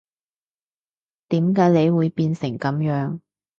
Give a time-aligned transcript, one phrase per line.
[1.27, 3.19] 點解你會變成噉樣